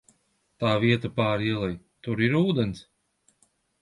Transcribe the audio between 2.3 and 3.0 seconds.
ūdens?